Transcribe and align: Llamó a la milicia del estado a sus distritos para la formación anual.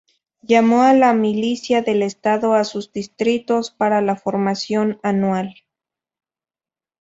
Llamó 0.41 0.81
a 0.81 0.93
la 0.95 1.13
milicia 1.13 1.83
del 1.83 2.01
estado 2.01 2.55
a 2.55 2.63
sus 2.63 2.91
distritos 2.91 3.69
para 3.69 4.01
la 4.01 4.15
formación 4.15 4.99
anual. 5.03 5.53